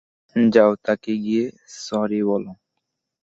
যাও 0.35 0.71
তাকে 0.85 1.11
গিয়ে 1.17 1.45
সরি 1.79 2.19
বলো। 2.23 2.51